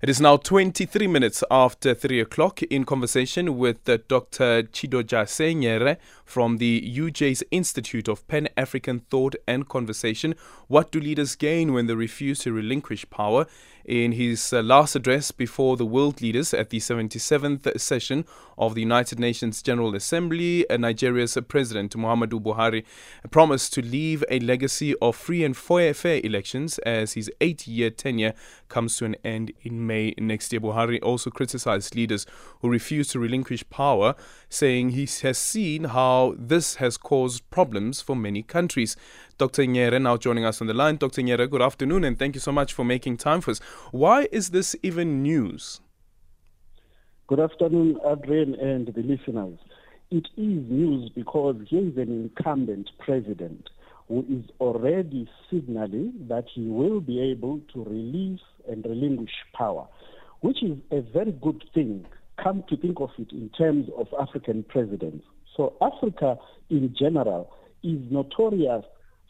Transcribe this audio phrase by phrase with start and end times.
[0.00, 4.62] It is now 23 minutes after 3 o'clock in conversation with uh, Dr.
[4.62, 10.36] Chidochase Nyere from the UJ's Institute of Pan African Thought and Conversation.
[10.68, 13.46] What do leaders gain when they refuse to relinquish power?
[13.84, 18.26] In his uh, last address before the world leaders at the 77th session
[18.58, 22.84] of the United Nations General Assembly, uh, Nigeria's President Muhammadu Buhari
[23.30, 28.34] promised to leave a legacy of free and fair elections as his eight year tenure
[28.68, 30.60] comes to an end in May next year.
[30.60, 32.26] Buhari also criticized leaders
[32.60, 34.14] who refuse to relinquish power,
[34.48, 38.96] saying he has seen how this has caused problems for many countries.
[39.38, 39.62] Dr.
[39.64, 40.96] Nyere now joining us on the line.
[40.96, 41.22] Dr.
[41.22, 43.60] Nyere, good afternoon and thank you so much for making time for us.
[43.90, 45.80] Why is this even news?
[47.28, 49.58] Good afternoon, Adrian and the listeners.
[50.10, 53.68] It is news because he is an incumbent president
[54.08, 59.86] who is already signaling that he will be able to release and relinquish power,
[60.40, 62.04] which is a very good thing.
[62.42, 65.24] Come to think of it in terms of African presidents.
[65.56, 66.36] So Africa
[66.70, 68.84] in general is notorious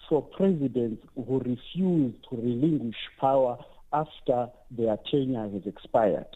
[0.08, 3.58] for presidents who refuse to relinquish power
[3.92, 6.26] after their tenure has expired.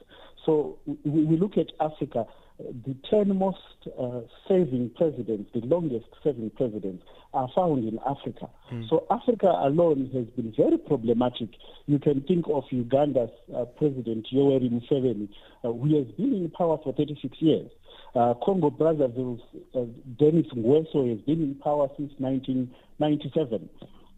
[0.44, 2.26] So we look at Africa,
[2.58, 3.58] the 10 most
[3.98, 8.48] uh, serving presidents, the longest serving presidents, are found in Africa.
[8.72, 8.88] Mm.
[8.88, 11.48] So Africa alone has been very problematic.
[11.86, 15.28] You can think of Uganda's uh, President Yoweri Museveni,
[15.64, 17.70] uh, who has been in power for 36 years.
[18.14, 19.40] Uh, Congo Brazzaville's
[19.74, 19.84] uh,
[20.18, 23.68] Denis Nguesso has been in power since 1997.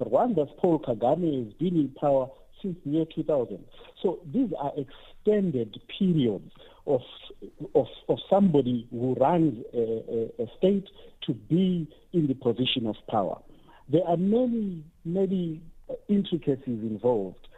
[0.01, 2.29] Rwanda's Paul Kagame has been in power
[2.61, 3.63] since the year 2000.
[4.03, 4.73] So these are
[5.25, 6.51] extended periods
[6.87, 7.01] of,
[7.75, 10.89] of, of somebody who runs a, a, a state
[11.27, 13.41] to be in the position of power.
[13.89, 15.63] There are many, many
[16.09, 17.49] intricacies involved,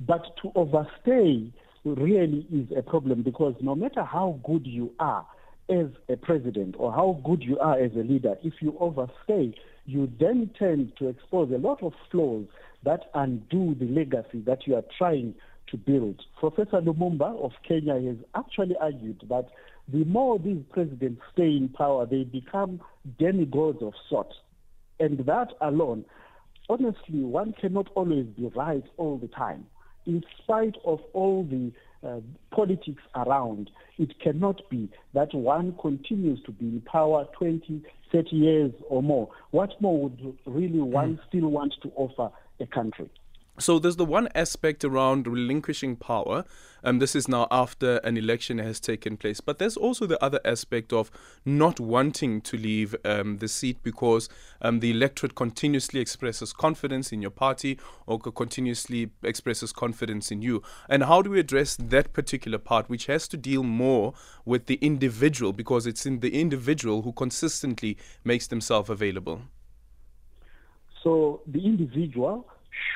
[0.00, 1.52] but to overstay
[1.84, 5.26] really is a problem because no matter how good you are
[5.70, 9.54] as a president or how good you are as a leader, if you overstay,
[9.86, 12.46] you then tend to expose a lot of flaws
[12.84, 15.34] that undo the legacy that you are trying
[15.68, 16.20] to build.
[16.38, 19.48] Professor Lumumba of Kenya has actually argued that
[19.88, 22.80] the more these presidents stay in power, they become
[23.18, 24.34] demigods of sorts.
[24.98, 26.04] And that alone,
[26.68, 29.66] honestly, one cannot always be right all the time.
[30.06, 31.72] In spite of all the
[32.06, 38.36] uh, politics around, it cannot be that one continues to be in power 20, 30
[38.36, 39.28] years or more.
[39.50, 41.28] What more would really one mm.
[41.28, 43.10] still want to offer a country?
[43.60, 46.44] So there's the one aspect around relinquishing power.
[46.82, 49.42] Um, this is now after an election has taken place.
[49.42, 51.10] But there's also the other aspect of
[51.44, 54.30] not wanting to leave um, the seat because
[54.62, 60.62] um, the electorate continuously expresses confidence in your party or continuously expresses confidence in you.
[60.88, 64.14] And how do we address that particular part, which has to deal more
[64.46, 69.42] with the individual because it's in the individual who consistently makes themselves available?
[71.02, 72.46] So the individual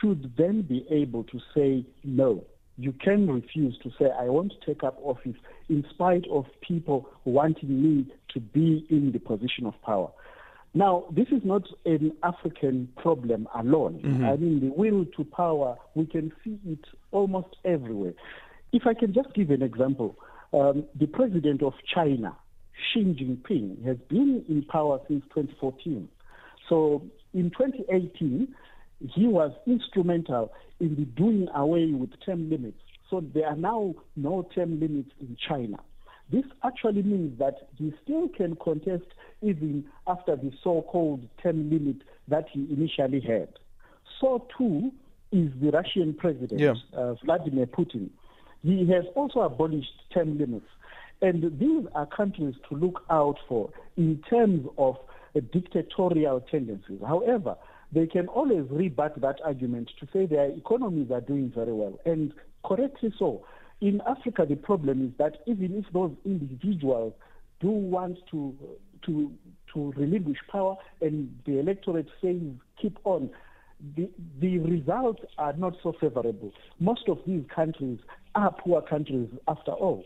[0.00, 2.44] should then be able to say no.
[2.76, 5.36] You can refuse to say, I want to take up office
[5.68, 10.10] in spite of people wanting me to be in the position of power.
[10.76, 14.00] Now, this is not an African problem alone.
[14.04, 14.24] Mm-hmm.
[14.24, 18.14] I mean, the will to power, we can see it almost everywhere.
[18.72, 20.16] If I can just give an example,
[20.52, 22.36] um, the president of China,
[22.92, 26.08] Xi Jinping, has been in power since 2014.
[26.68, 27.02] So
[27.32, 28.52] in 2018,
[29.00, 32.78] he was instrumental in the doing away with term limits.
[33.10, 35.78] So there are now no term limits in China.
[36.30, 39.04] This actually means that he still can contest
[39.42, 41.96] even after the so-called term limit
[42.28, 43.48] that he initially had.
[44.20, 44.90] So too
[45.32, 46.74] is the Russian president, yeah.
[46.96, 48.08] uh, Vladimir Putin.
[48.62, 50.66] He has also abolished term limits.
[51.20, 54.96] And these are countries to look out for in terms of
[55.36, 57.00] uh, dictatorial tendencies.
[57.06, 57.56] However,
[57.94, 62.34] they can always rebut that argument to say their economies are doing very well, and
[62.64, 63.46] correctly so.
[63.80, 67.12] In Africa, the problem is that even if those individuals
[67.60, 68.54] do want to
[69.06, 69.30] to
[69.72, 72.40] to relinquish power, and the electorate says
[72.80, 73.30] keep on,
[73.96, 74.08] the
[74.40, 76.52] the results are not so favorable.
[76.80, 77.98] Most of these countries
[78.34, 80.04] are poor countries after all.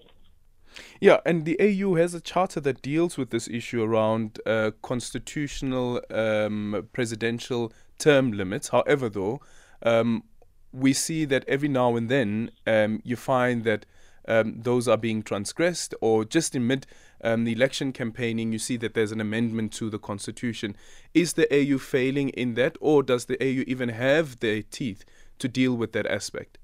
[1.01, 6.01] Yeah, and the AU has a charter that deals with this issue around uh, constitutional
[6.11, 8.69] um, presidential term limits.
[8.69, 9.41] However, though,
[9.83, 10.25] um,
[10.73, 13.87] we see that every now and then um, you find that
[14.27, 16.87] um, those are being transgressed, or just in mid
[17.25, 20.77] um, the election campaigning, you see that there's an amendment to the constitution.
[21.15, 25.05] Is the AU failing in that, or does the AU even have the teeth
[25.39, 26.59] to deal with that aspect?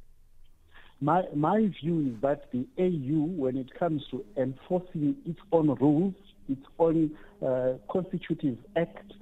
[1.05, 6.15] My, my view is that the AU, when it comes to enforcing its own rules,
[6.49, 7.11] its own
[7.47, 9.13] uh, constitutive act,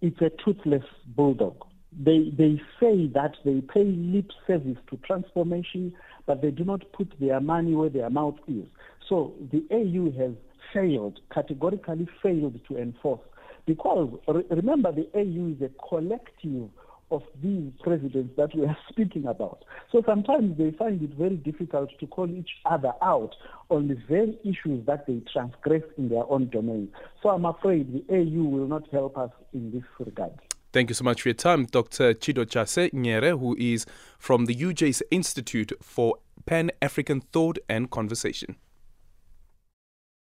[0.00, 0.84] it's a toothless
[1.16, 1.56] bulldog.
[1.92, 5.92] They, they say that they pay lip service to transformation,
[6.26, 8.66] but they do not put their money where their mouth is.
[9.08, 10.34] So the AU has
[10.72, 13.26] failed, categorically failed to enforce.
[13.66, 16.70] Because remember, the AU is a collective
[17.10, 19.64] of these presidents that we are speaking about.
[19.90, 23.34] So sometimes they find it very difficult to call each other out
[23.70, 26.90] on the very issues that they transgress in their own domain.
[27.22, 30.32] So I'm afraid the AU will not help us in this regard.
[30.72, 32.12] Thank you so much for your time, Dr.
[32.12, 33.86] Chidochase Nyere, who is
[34.18, 38.56] from the UJ's Institute for Pan African Thought and Conversation.